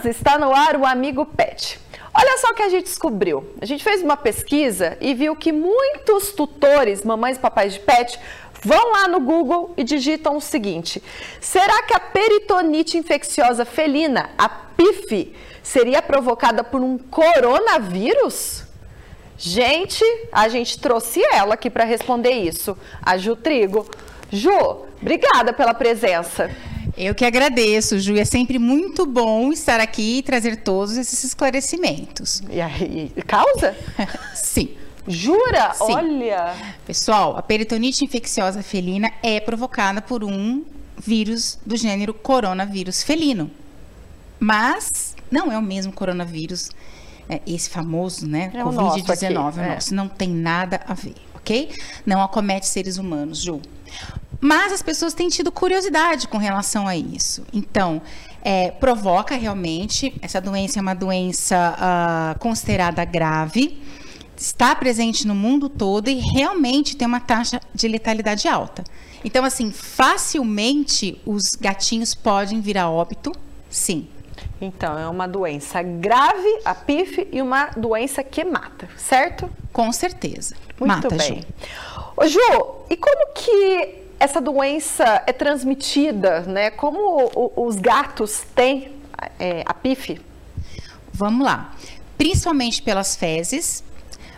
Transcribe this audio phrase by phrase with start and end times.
[0.00, 1.78] Meninas, está no ar o Amigo Pet.
[2.12, 3.54] Olha só o que a gente descobriu.
[3.60, 8.18] A gente fez uma pesquisa e viu que muitos tutores, mamães e papais de pet,
[8.64, 11.02] vão lá no Google e digitam o seguinte:
[11.40, 18.64] será que a peritonite infecciosa felina, a PIF, seria provocada por um coronavírus?
[19.38, 23.86] Gente, a gente trouxe ela aqui para responder isso, a Ju Trigo.
[24.30, 26.50] Ju, obrigada pela presença.
[27.00, 28.14] Eu que agradeço, Ju.
[28.18, 32.42] É sempre muito bom estar aqui e trazer todos esses esclarecimentos.
[32.50, 33.74] E aí, causa?
[34.36, 34.68] Sim.
[35.08, 35.72] Jura?
[35.72, 35.94] Sim.
[35.94, 36.54] Olha.
[36.86, 40.62] Pessoal, a peritonite infecciosa felina é provocada por um
[40.98, 43.50] vírus do gênero coronavírus felino.
[44.38, 46.70] Mas não é o mesmo coronavírus,
[47.30, 48.50] é, esse famoso, né?
[48.52, 49.48] É o nosso Covid-19.
[49.48, 49.74] aqui, o é.
[49.74, 49.94] nosso.
[49.94, 51.72] Não tem nada a ver, ok?
[52.04, 53.58] Não acomete seres humanos, Ju.
[54.40, 57.44] Mas as pessoas têm tido curiosidade com relação a isso.
[57.52, 58.00] Então,
[58.42, 63.82] é, provoca realmente, essa doença é uma doença ah, considerada grave,
[64.36, 68.82] está presente no mundo todo e realmente tem uma taxa de letalidade alta.
[69.22, 73.32] Então, assim, facilmente os gatinhos podem vir a óbito,
[73.68, 74.08] sim.
[74.58, 79.50] Então, é uma doença grave, a PIF, e uma doença que mata, certo?
[79.72, 80.54] Com certeza.
[80.78, 81.40] Muito Mata, bem.
[81.40, 82.04] Ju.
[82.16, 82.40] Ô, Ju,
[82.88, 86.70] e como que essa doença é transmitida, né?
[86.70, 88.92] Como os gatos têm
[89.38, 90.20] é, a PIF?
[91.10, 91.74] Vamos lá.
[92.18, 93.82] Principalmente pelas fezes,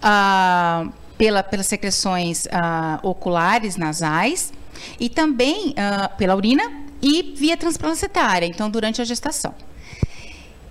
[0.00, 0.88] ah,
[1.18, 4.50] pela, pelas secreções ah, oculares, nasais,
[4.98, 9.54] e também ah, pela urina e via transplacentária, então durante a gestação.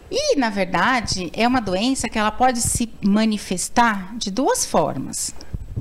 [0.09, 5.33] E, na verdade, é uma doença que ela pode se manifestar de duas formas.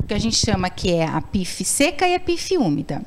[0.07, 3.03] Que a gente chama que é a PIF seca e a PIF úmida.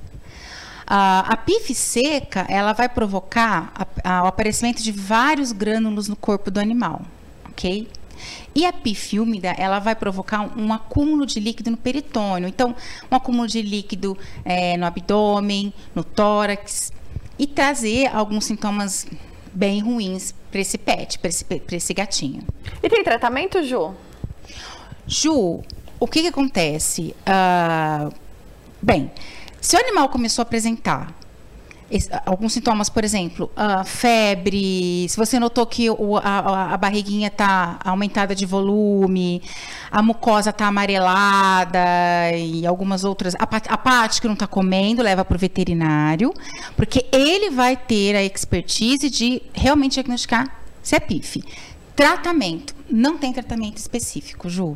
[0.86, 3.88] A, a PIF seca, ela vai provocar a-
[4.20, 7.02] a- o aparecimento de vários grânulos no corpo do animal,
[7.50, 7.88] ok?
[8.56, 12.48] E a PIF úmida, ela vai provocar um, um acúmulo de líquido no peritônio.
[12.50, 12.74] Então,
[13.12, 16.92] um acúmulo de líquido eh, no abdômen, no tórax,
[17.38, 19.06] e trazer alguns sintomas
[19.54, 22.42] bem ruins para esse pet, para esse, esse gatinho.
[22.82, 23.94] E tem tratamento, Ju?
[25.06, 25.62] Ju,
[26.00, 27.16] o que, que acontece?
[27.26, 28.10] Ah,
[28.82, 29.12] bem,
[29.60, 31.14] se o animal começou a apresentar
[32.26, 37.80] alguns sintomas, por exemplo, ah, febre, se você notou que o- a, a- barriguinha está
[37.82, 39.42] aumentada de volume,
[39.90, 41.80] a mucosa está amarelada
[42.38, 46.34] e algumas outras, a, a parte que não está comendo, leva para o veterinário,
[46.76, 50.46] porque ele vai ter a expertise de realmente diagnosticar
[50.84, 51.42] se é PIF.
[51.98, 54.74] Tratamento, não tem tratamento específico, Ju.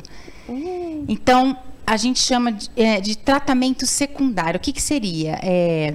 [1.08, 1.56] Então,
[1.86, 4.58] a gente chama de, é, de tratamento secundário.
[4.58, 5.38] O que, que seria?
[5.40, 5.94] É,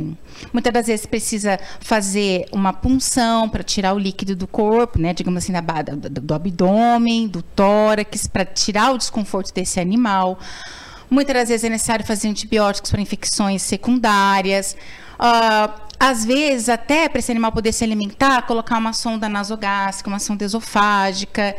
[0.53, 5.13] muitas das vezes precisa fazer uma punção para tirar o líquido do corpo, né?
[5.13, 10.39] Digamos assim, da, do, do- abdômen, do tórax, para tirar o desconforto desse animal.
[11.09, 14.77] Muitas das vezes é necessário fazer antibióticos para infecções secundárias.
[15.19, 20.19] Ah, às vezes, até para esse animal poder se alimentar, colocar uma sonda nasogástrica, uma
[20.19, 21.55] sonda esofágica.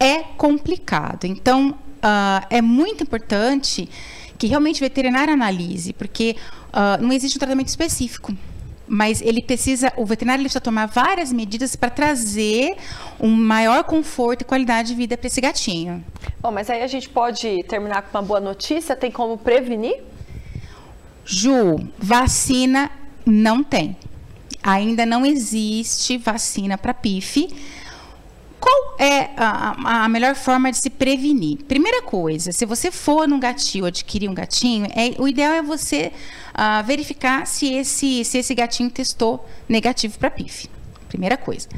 [0.00, 1.24] É complicado.
[1.24, 3.88] Então, ah, é muito importante
[4.38, 6.36] que realmente o veterinário analise, porque
[6.72, 8.34] ah, não existe um tratamento específico.
[8.86, 12.76] Mas ele precisa, o veterinário precisa tomar várias medidas para trazer
[13.18, 16.04] um maior conforto e qualidade de vida para esse gatinho.
[16.40, 18.94] Bom, mas aí a gente pode terminar com uma boa notícia.
[18.94, 20.02] Tem como prevenir?
[21.24, 22.90] Ju, vacina
[23.24, 23.96] não tem.
[24.62, 27.48] Ainda não existe vacina para PIF.
[28.58, 31.58] Qual é a, a- melhor forma de se prevenir?
[31.64, 36.10] Primeira coisa, se você for num gatinho, adquirir um gatinho, é, o ideal é você
[36.54, 40.68] ah, verificar se esse, se esse gatinho testou negativo para PIF.
[41.08, 41.68] Primeira coisa.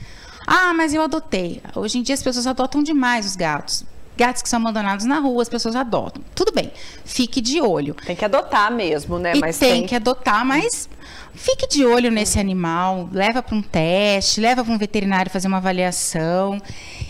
[0.46, 1.60] Ah, mas eu adotei.
[1.74, 3.84] Hoje em dia as pessoas adotam demais os gatos.
[4.16, 6.22] Gatos que são abandonados na rua, as pessoas adotam.
[6.34, 6.72] Tudo bem,
[7.04, 7.94] fique de olho.
[7.94, 9.34] Tem que adotar mesmo, né?
[9.34, 10.88] E mas tem, que adotar, mas
[11.34, 15.58] fique de olho nesse animal, leva para um teste, leva para um veterinário fazer uma
[15.58, 16.60] avaliação.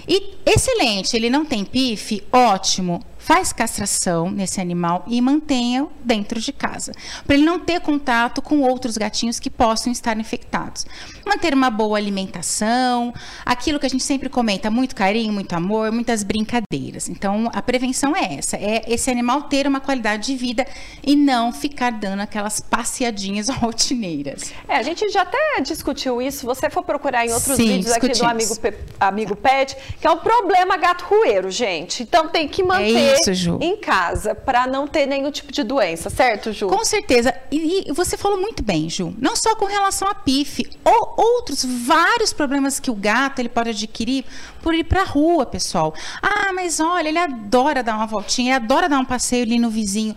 [0.08, 3.03] E excelente, ele não tem PIF, ótimo.
[3.26, 6.93] Faz castração nesse animal e mantenha dentro de casa,
[7.26, 10.87] para ele não ter contato com outros gatinhos que possam estar infectados.
[11.26, 13.12] Manter uma boa alimentação,
[13.44, 17.08] aquilo que a gente sempre comenta, muito carinho, muito amor, muitas brincadeiras.
[17.08, 20.64] Então, a prevenção é essa, é esse animal ter uma qualidade de vida
[21.05, 24.52] e não ficar dando aquelas passeadinhas rotineiras.
[24.69, 26.38] É, a gente já até discutiu isso.
[26.38, 28.61] Se você for procurar em outros Sim, vídeos aqui do discutimos.
[28.61, 32.05] amigo, amigo Pet, que é o problema gato rueiro, gente.
[32.05, 33.59] Então tem que manter Isso, Ju.
[33.61, 36.69] em casa para não ter nenhum tipo de doença, certo, Ju?
[36.69, 37.35] Com certeza.
[37.51, 39.15] E, e, você falou muito bem, Ju.
[39.19, 43.71] Não só com relação a PIF, ou outros vários problemas que o gato ele pode
[43.71, 44.25] adquirir
[44.63, 45.95] por ir para a rua, pessoal.
[46.23, 49.71] Ah, mas olha, ele adora dar uma voltinha, ele adora dar um passeio ali no
[49.71, 50.15] vizinho.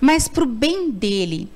[0.00, 1.48] Mas para o bem dele,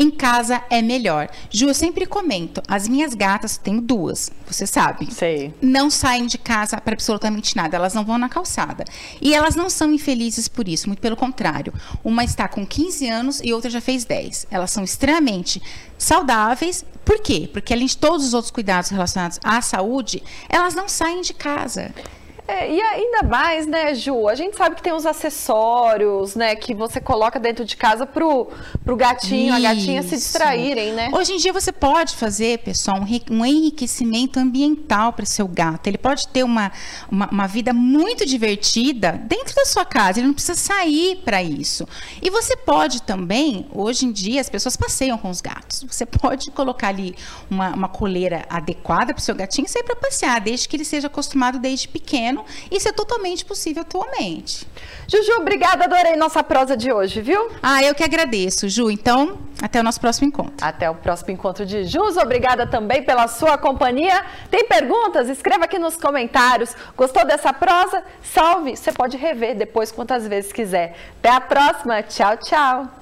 [0.00, 1.28] em casa é melhor.
[1.50, 5.12] Ju, eu sempre comento, as minhas gatas, tenho duas, você sabe.
[5.12, 5.54] Sei.
[5.60, 8.82] Não saem de casa para absolutamente nada, elas não vão na calçada.
[9.20, 11.74] E elas não são infelizes por isso, muito pelo contrário.
[12.02, 14.46] Uma está com 15 anos e outra já fez 10.
[14.50, 15.62] Elas são extremamente
[15.98, 16.82] saudáveis.
[17.04, 17.50] Por quê?
[17.52, 21.92] Porque além de todos os outros cuidados relacionados à saúde, elas não saem de casa.
[22.50, 24.26] É, e ainda mais, né, Ju?
[24.26, 28.48] A gente sabe que tem uns acessórios, né, que você coloca dentro de casa pro,
[28.84, 29.66] pro gatinho, Isso.
[29.66, 31.10] a gatinha se distraírem, né?
[31.12, 32.98] Hoje em dia você pode fazer, pessoal,
[33.30, 35.86] um enriquecimento ambiental para seu gato.
[35.86, 36.72] Ele pode ter uma,
[37.08, 40.18] uma, uma, vida muito divertida dentro da sua casa.
[40.18, 41.86] Ele não precisa sair para isso.
[42.20, 45.84] E você pode também, hoje em dia, as pessoas passeiam com os gatos.
[45.88, 47.14] Você pode colocar ali
[47.48, 50.84] uma, uma coleira adequada para o seu gatinho e sair para passear, desde que ele
[50.84, 52.39] seja acostumado desde pequeno
[52.70, 54.66] isso é totalmente possível atualmente.
[55.08, 57.50] Juju, obrigada, adorei nossa prosa de hoje, viu?
[57.62, 58.90] Ah, eu que agradeço, Ju.
[58.90, 60.54] Então, até o nosso próximo encontro.
[60.60, 62.16] Até o próximo encontro de Jus.
[62.16, 64.24] Obrigada também pela sua companhia.
[64.50, 65.28] Tem perguntas?
[65.28, 66.74] Escreva aqui nos comentários.
[66.96, 68.02] Gostou dessa prosa?
[68.22, 68.76] Salve!
[68.76, 70.96] Você pode rever depois quantas vezes quiser.
[71.18, 72.02] Até a próxima.
[72.02, 72.99] Tchau, tchau.